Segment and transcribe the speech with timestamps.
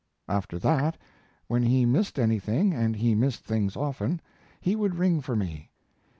[0.27, 0.97] After that,
[1.45, 4.19] when he missed anything and he missed things often
[4.59, 5.69] he would ring for me.